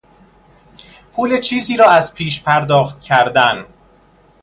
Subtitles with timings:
[1.11, 3.65] پول چیزی را از پیش پرداخت کردن